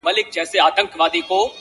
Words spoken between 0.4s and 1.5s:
یې پټه کړې مدعا وه-